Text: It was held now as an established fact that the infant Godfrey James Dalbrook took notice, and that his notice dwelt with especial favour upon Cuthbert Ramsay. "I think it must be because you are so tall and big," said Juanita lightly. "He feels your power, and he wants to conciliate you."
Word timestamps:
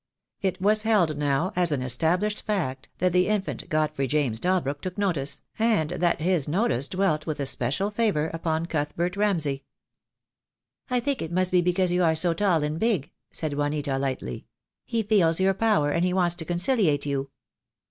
It 0.41 0.59
was 0.59 0.81
held 0.81 1.15
now 1.15 1.53
as 1.55 1.71
an 1.71 1.83
established 1.83 2.41
fact 2.41 2.89
that 2.97 3.13
the 3.13 3.27
infant 3.27 3.69
Godfrey 3.69 4.07
James 4.07 4.39
Dalbrook 4.39 4.81
took 4.81 4.97
notice, 4.97 5.41
and 5.59 5.91
that 5.91 6.21
his 6.21 6.47
notice 6.47 6.87
dwelt 6.87 7.27
with 7.27 7.39
especial 7.39 7.91
favour 7.91 8.31
upon 8.33 8.65
Cuthbert 8.65 9.15
Ramsay. 9.15 9.63
"I 10.89 11.01
think 11.01 11.21
it 11.21 11.31
must 11.31 11.51
be 11.51 11.61
because 11.61 11.93
you 11.93 12.03
are 12.03 12.15
so 12.15 12.33
tall 12.33 12.63
and 12.63 12.79
big," 12.79 13.11
said 13.29 13.53
Juanita 13.53 13.99
lightly. 13.99 14.47
"He 14.85 15.03
feels 15.03 15.39
your 15.39 15.53
power, 15.53 15.91
and 15.91 16.03
he 16.03 16.13
wants 16.13 16.33
to 16.37 16.45
conciliate 16.45 17.05
you." 17.05 17.29